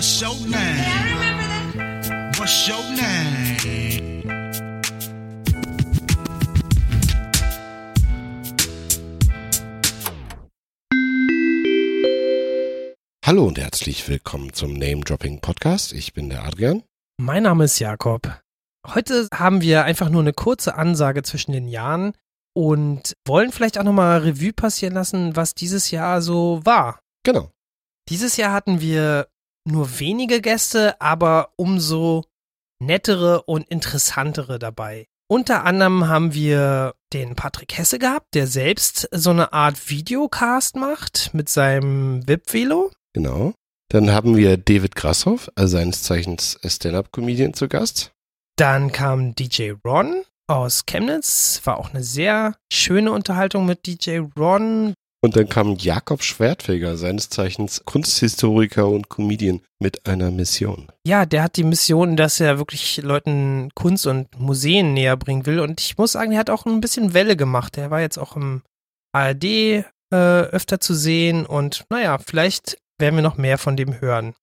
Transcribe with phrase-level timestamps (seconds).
[0.00, 0.54] What's your name?
[0.54, 1.44] Yeah, I remember
[1.76, 2.38] that.
[2.38, 4.22] What's your name?
[13.26, 15.92] Hallo und herzlich willkommen zum Name Dropping Podcast.
[15.92, 16.82] Ich bin der Adrian.
[17.18, 18.40] Mein Name ist Jakob.
[18.86, 22.14] Heute haben wir einfach nur eine kurze Ansage zwischen den Jahren
[22.54, 27.00] und wollen vielleicht auch nochmal Revue passieren lassen, was dieses Jahr so war.
[27.22, 27.50] Genau.
[28.08, 29.28] Dieses Jahr hatten wir
[29.70, 32.24] nur wenige Gäste, aber umso
[32.80, 35.06] nettere und interessantere dabei.
[35.28, 41.30] Unter anderem haben wir den Patrick Hesse gehabt, der selbst so eine Art Videocast macht
[41.32, 42.90] mit seinem VIP-Velo.
[43.12, 43.54] Genau.
[43.90, 48.12] Dann haben wir David Grashoff, also seines Zeichens Stand-Up-Comedian zu Gast.
[48.56, 51.60] Dann kam DJ Ron aus Chemnitz.
[51.64, 54.94] War auch eine sehr schöne Unterhaltung mit DJ Ron.
[55.22, 60.90] Und dann kam Jakob Schwertfeger, seines Zeichens Kunsthistoriker und Comedian mit einer Mission.
[61.06, 65.60] Ja, der hat die Mission, dass er wirklich Leuten Kunst und Museen näher bringen will.
[65.60, 67.76] Und ich muss sagen, er hat auch ein bisschen Welle gemacht.
[67.76, 68.62] Er war jetzt auch im
[69.12, 71.44] ARD äh, öfter zu sehen.
[71.44, 74.34] Und naja, vielleicht werden wir noch mehr von dem hören.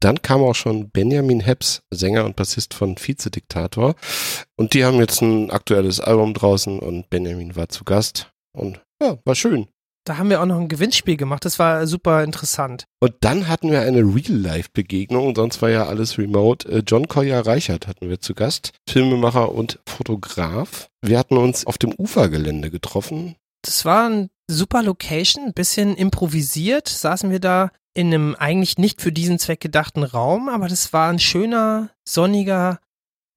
[0.00, 3.94] Dann kam auch schon Benjamin Heps, Sänger und Bassist von Vizediktator.
[4.56, 8.30] Und die haben jetzt ein aktuelles Album draußen und Benjamin war zu Gast.
[8.52, 9.66] Und ja, war schön.
[10.08, 11.44] Da haben wir auch noch ein Gewinnspiel gemacht.
[11.44, 12.84] Das war super interessant.
[12.98, 16.66] Und dann hatten wir eine Real-Life-Begegnung, sonst war ja alles remote.
[16.66, 20.88] Äh, John Collier Reichert hatten wir zu Gast, Filmemacher und Fotograf.
[21.02, 23.36] Wir hatten uns auf dem Ufergelände getroffen.
[23.60, 26.88] Das war eine super Location, ein bisschen improvisiert.
[26.88, 31.10] Saßen wir da in einem eigentlich nicht für diesen Zweck gedachten Raum, aber das war
[31.10, 32.78] ein schöner, sonniger,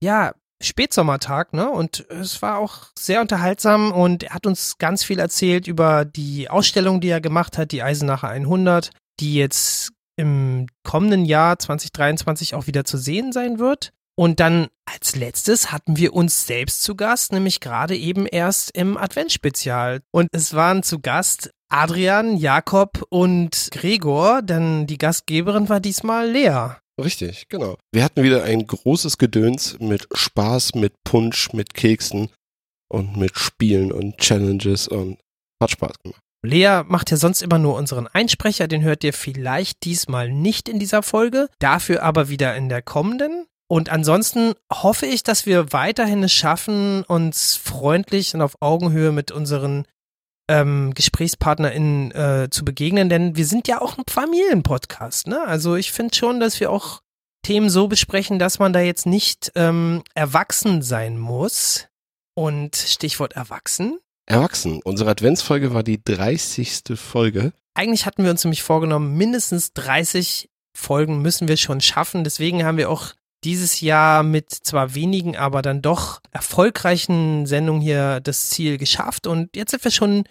[0.02, 1.70] ja, Spätsommertag, ne?
[1.70, 6.50] Und es war auch sehr unterhaltsam und er hat uns ganz viel erzählt über die
[6.50, 12.68] Ausstellung, die er gemacht hat, die Eisenacher 100, die jetzt im kommenden Jahr 2023 auch
[12.68, 13.92] wieder zu sehen sein wird.
[14.16, 18.98] Und dann als letztes hatten wir uns selbst zu Gast, nämlich gerade eben erst im
[18.98, 20.02] Adventsspezial.
[20.12, 26.76] Und es waren zu Gast Adrian, Jakob und Gregor, denn die Gastgeberin war diesmal Lea.
[27.04, 27.78] Richtig, genau.
[27.92, 32.30] Wir hatten wieder ein großes Gedöns mit Spaß, mit Punsch, mit Keksen
[32.90, 35.20] und mit Spielen und Challenges und
[35.62, 36.22] hat Spaß gemacht.
[36.44, 40.80] Lea macht ja sonst immer nur unseren Einsprecher, den hört ihr vielleicht diesmal nicht in
[40.80, 43.46] dieser Folge, dafür aber wieder in der kommenden.
[43.68, 49.32] Und ansonsten hoffe ich, dass wir weiterhin es schaffen, uns freundlich und auf Augenhöhe mit
[49.32, 49.86] unseren
[50.48, 55.42] ähm, GesprächspartnerInnen äh, zu begegnen, denn wir sind ja auch ein Familienpodcast, ne?
[55.46, 57.02] Also ich finde schon, dass wir auch
[57.44, 61.88] Themen so besprechen, dass man da jetzt nicht ähm, erwachsen sein muss.
[62.34, 64.00] Und Stichwort erwachsen.
[64.26, 64.82] Erwachsen.
[64.84, 66.84] Unsere Adventsfolge war die 30.
[66.96, 67.52] Folge.
[67.74, 72.24] Eigentlich hatten wir uns nämlich vorgenommen, mindestens 30 Folgen müssen wir schon schaffen.
[72.24, 73.14] Deswegen haben wir auch
[73.44, 79.28] dieses Jahr mit zwar wenigen, aber dann doch erfolgreichen Sendungen hier das Ziel geschafft.
[79.28, 80.24] Und jetzt sind wir schon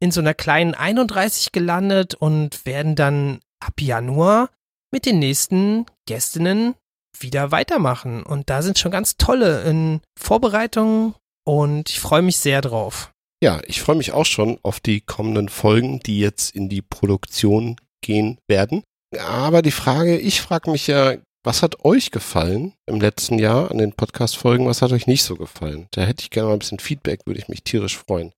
[0.00, 4.50] in so einer kleinen 31 gelandet und werden dann ab Januar
[4.92, 6.74] mit den nächsten Gästinnen
[7.18, 8.22] wieder weitermachen.
[8.22, 11.14] Und da sind schon ganz tolle in Vorbereitung
[11.44, 13.12] und ich freue mich sehr drauf.
[13.42, 17.76] Ja, ich freue mich auch schon auf die kommenden Folgen, die jetzt in die Produktion
[18.02, 18.82] gehen werden.
[19.18, 21.16] Aber die Frage, ich frage mich ja,
[21.48, 24.66] was hat euch gefallen im letzten Jahr an den Podcast-Folgen?
[24.66, 25.88] Was hat euch nicht so gefallen?
[25.92, 28.32] Da hätte ich gerne mal ein bisschen Feedback, würde ich mich tierisch freuen.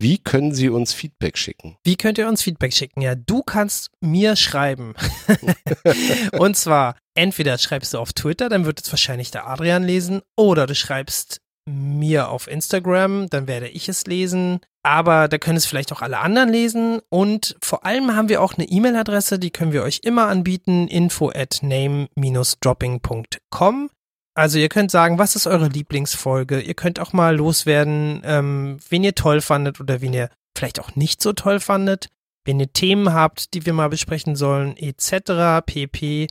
[0.00, 1.76] Wie können Sie uns Feedback schicken?
[1.82, 3.00] Wie könnt ihr uns Feedback schicken?
[3.00, 4.94] Ja, du kannst mir schreiben.
[6.38, 10.68] Und zwar, entweder schreibst du auf Twitter, dann wird es wahrscheinlich der Adrian lesen, oder
[10.68, 14.60] du schreibst mir auf Instagram, dann werde ich es lesen.
[14.84, 16.98] Aber da können es vielleicht auch alle anderen lesen.
[17.08, 21.30] Und vor allem haben wir auch eine E-Mail-Adresse, die können wir euch immer anbieten, info
[21.30, 23.90] at name-dropping.com.
[24.34, 26.60] Also ihr könnt sagen, was ist eure Lieblingsfolge?
[26.60, 30.96] Ihr könnt auch mal loswerden, ähm, wen ihr toll fandet oder wen ihr vielleicht auch
[30.96, 32.08] nicht so toll fandet.
[32.44, 35.64] Wenn ihr Themen habt, die wir mal besprechen sollen, etc.
[35.64, 36.26] pp.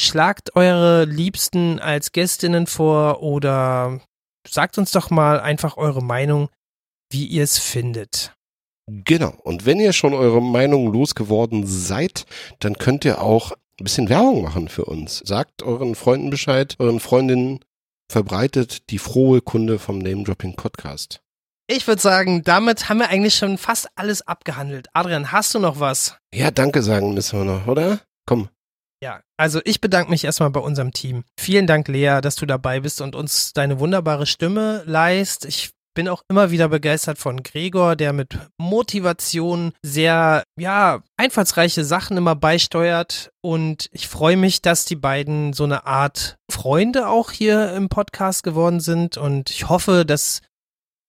[0.00, 4.00] Schlagt eure Liebsten als Gästinnen vor oder
[4.46, 6.48] sagt uns doch mal einfach eure Meinung,
[7.10, 8.34] wie ihr es findet.
[8.86, 9.34] Genau.
[9.42, 12.26] Und wenn ihr schon eure Meinung losgeworden seid,
[12.58, 15.22] dann könnt ihr auch ein bisschen Werbung machen für uns.
[15.24, 17.60] Sagt euren Freunden Bescheid, euren Freundinnen,
[18.10, 21.20] verbreitet die frohe Kunde vom Name Dropping Podcast.
[21.66, 24.88] Ich würde sagen, damit haben wir eigentlich schon fast alles abgehandelt.
[24.92, 26.18] Adrian, hast du noch was?
[26.34, 28.00] Ja, danke sagen müssen wir noch, oder?
[28.26, 28.50] Komm.
[29.04, 31.24] Ja, also ich bedanke mich erstmal bei unserem Team.
[31.38, 35.44] Vielen Dank, Lea, dass du dabei bist und uns deine wunderbare Stimme leist.
[35.44, 42.16] Ich bin auch immer wieder begeistert von Gregor, der mit Motivation sehr, ja, einfallsreiche Sachen
[42.16, 43.30] immer beisteuert.
[43.42, 48.42] Und ich freue mich, dass die beiden so eine Art Freunde auch hier im Podcast
[48.42, 49.18] geworden sind.
[49.18, 50.40] Und ich hoffe, dass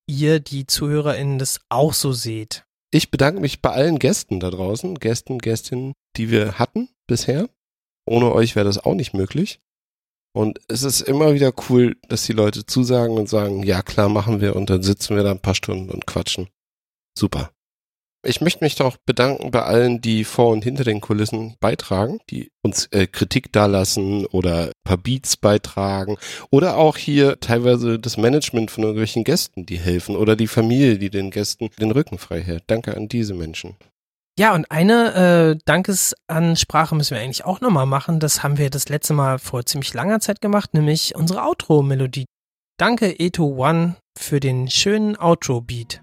[0.06, 2.66] ihr, die ZuhörerInnen, das auch so seht.
[2.92, 7.48] Ich bedanke mich bei allen Gästen da draußen, Gästen, Gästinnen, die wir hatten bisher.
[8.06, 9.60] Ohne euch wäre das auch nicht möglich.
[10.36, 14.42] Und es ist immer wieder cool, dass die Leute zusagen und sagen, ja klar, machen
[14.42, 16.50] wir und dann sitzen wir da ein paar Stunden und quatschen.
[17.18, 17.52] Super.
[18.28, 22.50] Ich möchte mich auch bedanken bei allen, die vor und hinter den Kulissen beitragen, die
[22.64, 26.18] uns äh, Kritik dalassen oder ein paar Beats beitragen
[26.50, 31.12] oder auch hier teilweise das Management von irgendwelchen Gästen, die helfen oder die Familie, die
[31.12, 32.64] den Gästen den Rücken frei hält.
[32.68, 33.76] Danke an diese Menschen.
[34.38, 38.20] Ja, und eine äh, Dankesansprache müssen wir eigentlich auch nochmal machen.
[38.20, 42.26] Das haben wir das letzte Mal vor ziemlich langer Zeit gemacht, nämlich unsere Outro-Melodie.
[42.78, 46.02] Danke, Eto One, für den schönen Outro-Beat.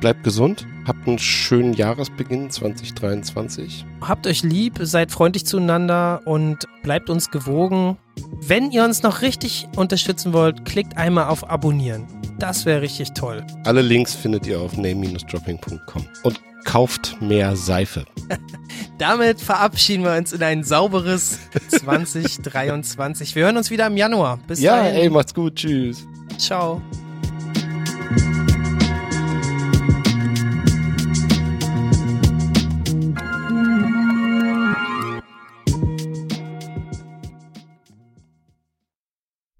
[0.00, 3.86] Bleibt gesund, habt einen schönen Jahresbeginn 2023.
[4.00, 7.96] Habt euch lieb, seid freundlich zueinander und bleibt uns gewogen.
[8.40, 12.08] Wenn ihr uns noch richtig unterstützen wollt, klickt einmal auf Abonnieren.
[12.38, 13.44] Das wäre richtig toll.
[13.64, 16.06] Alle Links findet ihr auf name-dropping.com.
[16.22, 18.04] Und kauft mehr Seife.
[18.98, 21.38] Damit verabschieden wir uns in ein sauberes
[21.68, 23.34] 2023.
[23.34, 24.38] Wir hören uns wieder im Januar.
[24.46, 24.96] Bis ja, dahin.
[24.96, 25.54] ey, macht's gut.
[25.56, 26.06] Tschüss.
[26.38, 26.82] Ciao.